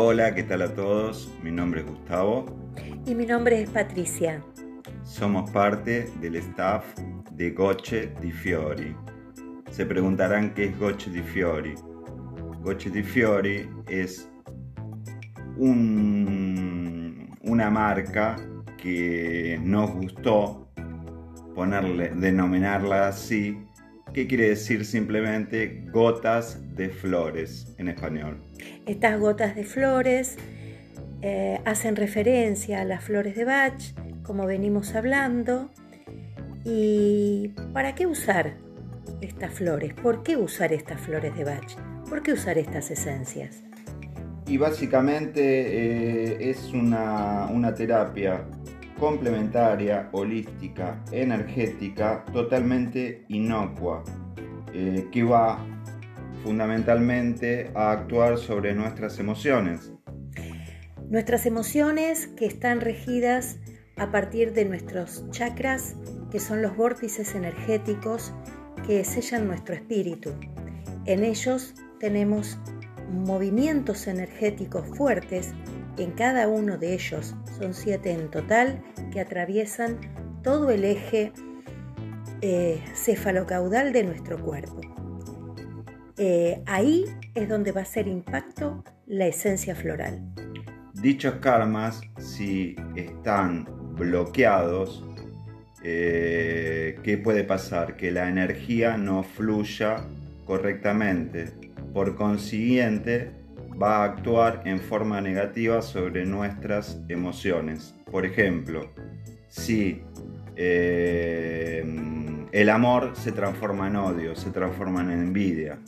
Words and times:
Hola, 0.00 0.32
¿qué 0.32 0.44
tal 0.44 0.62
a 0.62 0.72
todos? 0.72 1.28
Mi 1.42 1.50
nombre 1.50 1.80
es 1.80 1.86
Gustavo. 1.88 2.46
Y 3.04 3.16
mi 3.16 3.26
nombre 3.26 3.60
es 3.60 3.68
Patricia. 3.68 4.40
Somos 5.02 5.50
parte 5.50 6.08
del 6.20 6.36
staff 6.36 6.84
de 7.32 7.50
Goche 7.50 8.14
di 8.20 8.30
Fiori. 8.30 8.94
Se 9.72 9.84
preguntarán 9.84 10.54
qué 10.54 10.66
es 10.66 10.78
Goche 10.78 11.10
di 11.10 11.20
Fiori. 11.20 11.74
Goche 12.62 12.90
di 12.90 13.02
Fiori 13.02 13.68
es 13.88 14.30
una 15.56 15.80
marca 17.68 18.36
que 18.80 19.58
nos 19.60 19.90
gustó 19.90 20.70
ponerle, 21.56 22.10
denominarla 22.10 23.08
así, 23.08 23.58
que 24.12 24.26
quiere 24.26 24.48
decir 24.48 24.84
simplemente 24.84 25.84
gotas 25.92 26.58
de 26.76 26.88
flores 26.88 27.74
en 27.78 27.88
español. 27.88 28.42
Estas 28.86 29.18
gotas 29.18 29.54
de 29.54 29.64
flores 29.64 30.36
eh, 31.22 31.60
hacen 31.64 31.96
referencia 31.96 32.80
a 32.80 32.84
las 32.84 33.04
flores 33.04 33.34
de 33.36 33.44
Bach, 33.44 33.80
como 34.22 34.46
venimos 34.46 34.94
hablando. 34.94 35.70
¿Y 36.64 37.52
para 37.72 37.94
qué 37.94 38.06
usar 38.06 38.54
estas 39.20 39.52
flores? 39.52 39.94
¿Por 39.94 40.22
qué 40.22 40.36
usar 40.36 40.72
estas 40.72 41.00
flores 41.00 41.34
de 41.36 41.44
Bach? 41.44 41.76
¿Por 42.08 42.22
qué 42.22 42.32
usar 42.32 42.58
estas 42.58 42.90
esencias? 42.90 43.62
Y 44.46 44.56
básicamente 44.56 45.40
eh, 45.42 46.50
es 46.50 46.72
una, 46.72 47.74
terapia 47.76 48.44
complementaria, 48.98 50.08
holística, 50.12 51.02
energética, 51.12 52.24
totalmente 52.32 53.24
inocua, 53.28 54.04
eh, 54.72 55.06
que 55.10 55.22
va 55.22 55.64
fundamentalmente 56.42 57.70
a 57.74 57.92
actuar 57.92 58.38
sobre 58.38 58.74
nuestras 58.74 59.18
emociones. 59.18 59.92
Nuestras 61.08 61.46
emociones 61.46 62.26
que 62.26 62.46
están 62.46 62.80
regidas 62.80 63.58
a 63.96 64.10
partir 64.10 64.52
de 64.52 64.64
nuestros 64.64 65.28
chakras, 65.30 65.96
que 66.30 66.38
son 66.38 66.62
los 66.62 66.76
vórtices 66.76 67.34
energéticos 67.34 68.32
que 68.86 69.04
sellan 69.04 69.46
nuestro 69.46 69.74
espíritu. 69.74 70.30
En 71.04 71.24
ellos 71.24 71.74
tenemos 71.98 72.58
movimientos 73.10 74.06
energéticos 74.06 74.86
fuertes, 74.96 75.54
en 75.96 76.12
cada 76.12 76.48
uno 76.48 76.78
de 76.78 76.94
ellos 76.94 77.34
son 77.58 77.74
siete 77.74 78.12
en 78.12 78.30
total, 78.30 78.82
que 79.10 79.20
atraviesan 79.20 79.98
todo 80.42 80.70
el 80.70 80.84
eje 80.84 81.32
eh, 82.40 82.80
cefalocaudal 82.94 83.92
de 83.92 84.04
nuestro 84.04 84.38
cuerpo. 84.38 84.80
Eh, 86.16 86.62
ahí 86.66 87.04
es 87.34 87.48
donde 87.48 87.72
va 87.72 87.82
a 87.82 87.84
ser 87.84 88.08
impacto 88.08 88.84
la 89.06 89.26
esencia 89.26 89.74
floral. 89.74 90.20
Dichos 90.94 91.34
karmas, 91.36 92.00
si 92.18 92.74
están 92.96 93.68
bloqueados, 93.94 95.04
eh, 95.84 96.98
¿qué 97.04 97.18
puede 97.18 97.44
pasar? 97.44 97.96
Que 97.96 98.10
la 98.10 98.28
energía 98.28 98.96
no 98.96 99.22
fluya 99.22 100.04
correctamente. 100.44 101.52
Por 101.98 102.14
consiguiente, 102.14 103.32
va 103.70 103.96
a 103.96 104.04
actuar 104.04 104.62
en 104.66 104.78
forma 104.78 105.20
negativa 105.20 105.82
sobre 105.82 106.24
nuestras 106.24 107.02
emociones. 107.08 107.92
Por 108.08 108.24
ejemplo, 108.24 108.92
si 109.48 110.04
eh, 110.54 111.84
el 112.52 112.68
amor 112.68 113.16
se 113.16 113.32
transforma 113.32 113.88
en 113.88 113.96
odio, 113.96 114.36
se 114.36 114.52
transforma 114.52 115.00
en 115.00 115.10
envidia, 115.10 115.80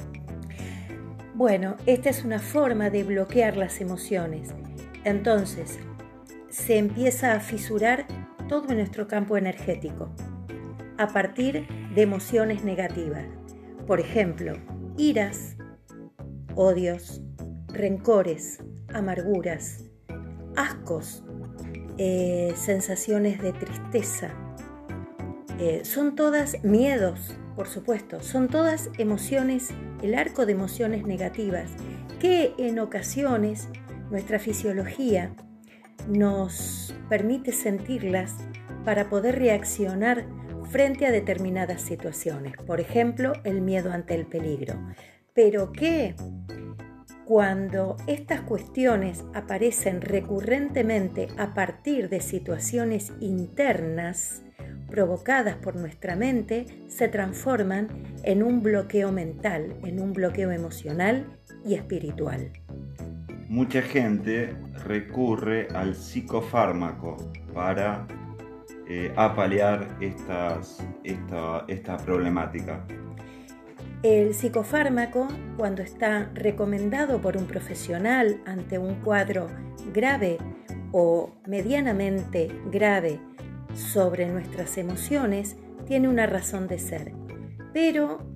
bueno, 1.34 1.76
esta 1.86 2.10
es 2.10 2.24
una 2.24 2.40
forma 2.40 2.90
de 2.90 3.04
bloquear 3.04 3.56
las 3.56 3.80
emociones. 3.80 4.48
Entonces, 5.04 5.78
se 6.48 6.76
empieza 6.76 7.34
a 7.34 7.38
fisurar 7.38 8.08
todo 8.48 8.74
nuestro 8.74 9.06
campo 9.06 9.36
energético 9.36 10.10
a 10.98 11.06
partir 11.06 11.68
de 11.94 12.02
emociones 12.02 12.64
negativas. 12.64 13.26
Por 13.86 14.00
ejemplo, 14.00 14.54
iras, 14.96 15.56
odios, 16.60 17.22
rencores, 17.68 18.58
amarguras, 18.92 19.86
ascos, 20.56 21.24
eh, 21.96 22.52
sensaciones 22.54 23.40
de 23.40 23.54
tristeza. 23.54 24.30
Eh, 25.58 25.80
son 25.84 26.14
todas 26.14 26.62
miedos, 26.62 27.34
por 27.56 27.66
supuesto, 27.66 28.22
son 28.22 28.48
todas 28.48 28.90
emociones 28.98 29.70
el 30.02 30.14
arco 30.14 30.44
de 30.44 30.52
emociones 30.52 31.06
negativas 31.06 31.70
que 32.20 32.52
en 32.58 32.78
ocasiones 32.78 33.68
nuestra 34.10 34.38
fisiología 34.38 35.34
nos 36.08 36.94
permite 37.08 37.52
sentirlas 37.52 38.34
para 38.84 39.08
poder 39.08 39.38
reaccionar 39.38 40.26
frente 40.70 41.06
a 41.06 41.10
determinadas 41.10 41.80
situaciones, 41.80 42.54
por 42.66 42.80
ejemplo, 42.80 43.32
el 43.44 43.62
miedo 43.62 43.92
ante 43.92 44.14
el 44.14 44.26
peligro. 44.26 44.74
Pero 45.34 45.72
que 45.72 46.14
cuando 47.24 47.96
estas 48.06 48.40
cuestiones 48.40 49.24
aparecen 49.34 50.00
recurrentemente 50.00 51.28
a 51.38 51.54
partir 51.54 52.08
de 52.08 52.20
situaciones 52.20 53.12
internas, 53.20 54.42
provocadas 54.90 55.56
por 55.56 55.76
nuestra 55.76 56.16
mente 56.16 56.66
se 56.88 57.08
transforman 57.08 57.88
en 58.24 58.42
un 58.42 58.62
bloqueo 58.62 59.12
mental, 59.12 59.76
en 59.84 60.00
un 60.00 60.12
bloqueo 60.12 60.50
emocional 60.50 61.38
y 61.64 61.74
espiritual. 61.74 62.50
Mucha 63.48 63.82
gente 63.82 64.54
recurre 64.84 65.68
al 65.74 65.94
psicofármaco 65.94 67.16
para 67.54 68.06
eh, 68.88 69.12
apalear 69.16 69.96
estas, 70.00 70.84
esta, 71.04 71.64
esta 71.68 71.96
problemática. 71.96 72.84
El 74.02 74.32
psicofármaco, 74.32 75.28
cuando 75.58 75.82
está 75.82 76.30
recomendado 76.32 77.20
por 77.20 77.36
un 77.36 77.46
profesional 77.46 78.40
ante 78.46 78.78
un 78.78 78.94
cuadro 78.94 79.48
grave 79.92 80.38
o 80.90 81.34
medianamente 81.46 82.50
grave 82.72 83.20
sobre 83.74 84.26
nuestras 84.26 84.78
emociones 84.78 85.56
tiene 85.86 86.08
una 86.08 86.24
razón 86.24 86.66
de 86.66 86.78
ser, 86.78 87.12
pero 87.74 88.26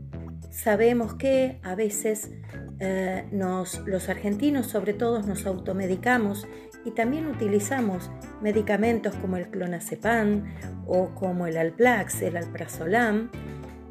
sabemos 0.50 1.14
que 1.14 1.60
a 1.62 1.74
veces 1.74 2.30
eh, 2.78 3.24
los 3.32 4.08
argentinos 4.10 4.66
sobre 4.66 4.92
todo 4.92 5.22
nos 5.22 5.46
automedicamos 5.46 6.46
y 6.84 6.90
también 6.90 7.26
utilizamos 7.26 8.10
medicamentos 8.42 9.14
como 9.14 9.38
el 9.38 9.48
clonazepam 9.48 10.44
o 10.86 11.14
como 11.14 11.46
el 11.46 11.56
Alplax, 11.56 12.20
el 12.20 12.36
alprazolam, 12.36 13.30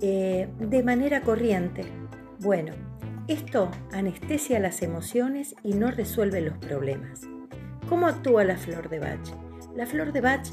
eh, 0.01 0.47
de 0.59 0.83
manera 0.83 1.21
corriente. 1.21 1.83
Bueno, 2.39 2.73
esto 3.27 3.71
anestesia 3.91 4.59
las 4.59 4.81
emociones 4.81 5.55
y 5.63 5.73
no 5.73 5.91
resuelve 5.91 6.41
los 6.41 6.57
problemas. 6.57 7.21
¿Cómo 7.87 8.07
actúa 8.07 8.43
la 8.43 8.57
flor 8.57 8.89
de 8.89 8.99
Bach? 8.99 9.19
La 9.75 9.85
flor 9.85 10.11
de 10.11 10.21
Bach 10.21 10.45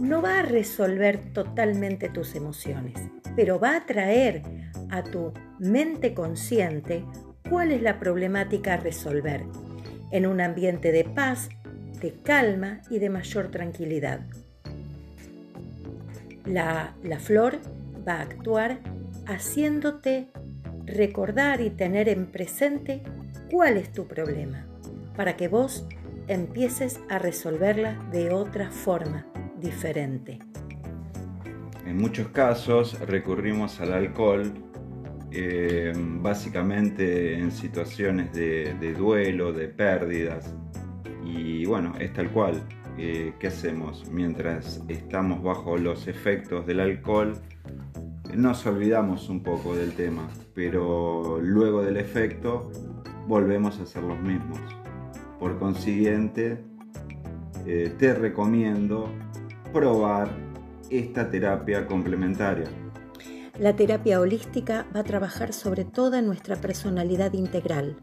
no 0.00 0.22
va 0.22 0.40
a 0.40 0.42
resolver 0.42 1.32
totalmente 1.32 2.08
tus 2.08 2.34
emociones, 2.34 2.94
pero 3.34 3.58
va 3.58 3.76
a 3.76 3.86
traer 3.86 4.42
a 4.90 5.02
tu 5.02 5.32
mente 5.58 6.14
consciente 6.14 7.04
cuál 7.48 7.72
es 7.72 7.82
la 7.82 7.98
problemática 7.98 8.74
a 8.74 8.76
resolver 8.76 9.44
en 10.10 10.26
un 10.26 10.40
ambiente 10.40 10.92
de 10.92 11.04
paz, 11.04 11.48
de 12.00 12.12
calma 12.22 12.80
y 12.90 12.98
de 12.98 13.10
mayor 13.10 13.50
tranquilidad. 13.50 14.20
La, 16.44 16.94
la 17.02 17.18
flor 17.18 17.58
va 18.06 18.18
a 18.18 18.22
actuar 18.22 18.80
haciéndote 19.26 20.28
recordar 20.86 21.60
y 21.60 21.70
tener 21.70 22.08
en 22.08 22.26
presente 22.26 23.02
cuál 23.50 23.76
es 23.76 23.92
tu 23.92 24.06
problema, 24.06 24.66
para 25.16 25.36
que 25.36 25.48
vos 25.48 25.86
empieces 26.28 27.00
a 27.08 27.18
resolverla 27.18 27.94
de 28.12 28.30
otra 28.30 28.70
forma, 28.70 29.26
diferente. 29.60 30.38
En 31.86 31.98
muchos 31.98 32.28
casos 32.28 32.98
recurrimos 33.00 33.80
al 33.80 33.92
alcohol 33.92 34.52
eh, 35.30 35.92
básicamente 35.96 37.34
en 37.34 37.50
situaciones 37.50 38.32
de, 38.32 38.94
duelo, 38.96 39.52
de 39.52 39.68
pérdidas. 39.68 40.54
Y 41.24 41.64
bueno, 41.66 41.94
es 41.98 42.12
tal 42.12 42.30
cual. 42.30 42.62
Eh, 42.98 43.34
¿Qué 43.38 43.48
hacemos? 43.48 44.08
Mientras 44.10 44.82
estamos 44.88 45.42
bajo 45.42 45.76
los 45.76 46.08
efectos 46.08 46.66
del 46.66 46.80
alcohol, 46.80 47.38
nos 48.34 48.66
olvidamos 48.66 49.28
un 49.28 49.42
poco 49.42 49.74
del 49.74 49.92
tema, 49.94 50.28
pero 50.54 51.38
luego 51.40 51.82
del 51.82 51.96
efecto 51.96 52.70
volvemos 53.26 53.78
a 53.80 53.86
ser 53.86 54.02
los 54.02 54.18
mismos. 54.20 54.58
Por 55.38 55.58
consiguiente, 55.58 56.64
eh, 57.66 57.94
te 57.98 58.14
recomiendo 58.14 59.08
probar 59.72 60.30
esta 60.90 61.30
terapia 61.30 61.86
complementaria. 61.86 62.66
La 63.58 63.74
terapia 63.74 64.20
holística 64.20 64.86
va 64.94 65.00
a 65.00 65.04
trabajar 65.04 65.52
sobre 65.52 65.84
toda 65.84 66.22
nuestra 66.22 66.56
personalidad 66.56 67.32
integral. 67.32 67.96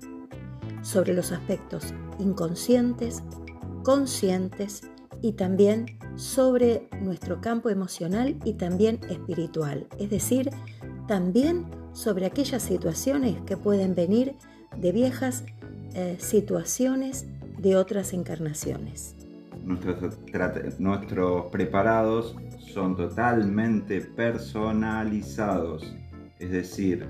sobre 0.82 1.14
los 1.14 1.32
aspectos 1.32 1.94
inconscientes, 2.20 3.24
conscientes 3.84 4.82
y 5.24 5.32
también 5.32 5.98
sobre 6.18 6.90
nuestro 7.02 7.40
campo 7.40 7.70
emocional 7.70 8.36
y 8.44 8.54
también 8.54 9.00
espiritual, 9.10 9.88
es 9.98 10.10
decir, 10.10 10.50
también 11.08 11.66
sobre 11.94 12.26
aquellas 12.26 12.62
situaciones 12.62 13.42
que 13.46 13.56
pueden 13.56 13.96
venir 13.96 14.36
de 14.78 14.92
viejas 14.92 15.46
eh, 15.96 16.18
situaciones 16.20 17.26
de 17.58 17.78
otras 17.78 18.12
encarnaciones. 18.12 19.16
Nuestros, 19.64 20.20
nuestros 20.78 21.46
preparados 21.46 22.36
son 22.74 22.98
totalmente 22.98 24.02
personalizados, 24.02 25.96
es 26.38 26.52
decir, 26.52 27.08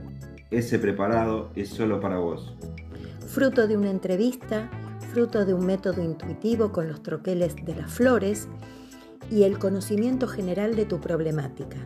ese 0.51 0.77
preparado 0.77 1.49
es 1.55 1.69
solo 1.69 1.99
para 1.99 2.19
vos. 2.19 2.55
Fruto 3.25 3.67
de 3.67 3.75
una 3.75 3.89
entrevista, 3.89 4.69
fruto 5.13 5.45
de 5.45 5.53
un 5.53 5.65
método 5.65 6.01
intuitivo 6.01 6.71
con 6.71 6.87
los 6.87 7.03
troqueles 7.03 7.55
de 7.63 7.75
las 7.75 7.91
flores 7.91 8.47
y 9.29 9.43
el 9.43 9.59
conocimiento 9.59 10.27
general 10.27 10.75
de 10.75 10.85
tu 10.85 10.99
problemática. 10.99 11.77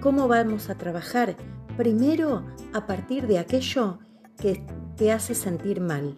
¿Cómo 0.00 0.26
vamos 0.26 0.68
a 0.68 0.74
trabajar? 0.74 1.36
Primero 1.76 2.44
a 2.72 2.86
partir 2.88 3.28
de 3.28 3.38
aquello 3.38 4.00
que 4.36 4.66
te 4.96 5.12
hace 5.12 5.36
sentir 5.36 5.80
mal. 5.80 6.16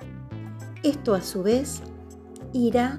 Esto 0.82 1.14
a 1.14 1.20
su 1.20 1.42
vez 1.42 1.82
irá 2.54 2.98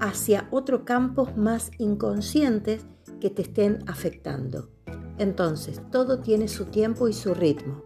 hacia 0.00 0.48
otros 0.50 0.82
campos 0.84 1.36
más 1.36 1.70
inconscientes 1.76 2.86
que 3.20 3.28
te 3.28 3.42
estén 3.42 3.80
afectando. 3.86 4.70
Entonces, 5.18 5.82
todo 5.92 6.20
tiene 6.20 6.48
su 6.48 6.64
tiempo 6.64 7.08
y 7.08 7.12
su 7.12 7.34
ritmo. 7.34 7.82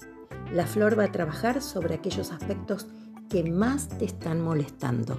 La 0.52 0.66
flor 0.66 0.96
va 0.96 1.04
a 1.04 1.12
trabajar 1.12 1.62
sobre 1.62 1.94
aquellos 1.94 2.30
aspectos 2.30 2.86
que 3.32 3.50
más 3.50 3.88
te 3.88 4.04
están 4.04 4.42
molestando. 4.42 5.18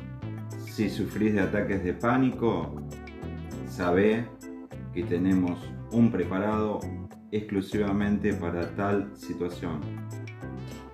Si 0.72 0.88
sufrís 0.88 1.34
de 1.34 1.42
ataques 1.42 1.84
de 1.84 1.94
pánico, 1.94 2.76
sabe 3.68 4.28
que 4.94 5.02
tenemos 5.02 5.58
un 5.92 6.12
preparado 6.12 6.80
exclusivamente 7.32 8.32
para 8.34 8.76
tal 8.76 9.12
situación. 9.18 9.82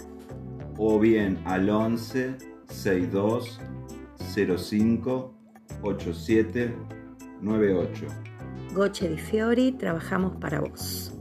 o 0.77 0.99
bien 0.99 1.39
al 1.45 1.67
11 1.67 2.35
62 2.67 3.59
05 4.35 5.33
87 5.81 6.75
98. 7.41 8.30
Goche 8.73 9.09
di 9.09 9.17
Fiori, 9.17 9.73
trabajamos 9.73 10.37
para 10.39 10.61
vos. 10.61 11.11